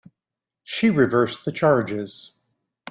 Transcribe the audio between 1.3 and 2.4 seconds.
the charges.